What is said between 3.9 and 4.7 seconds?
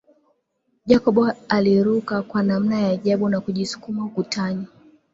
ukutani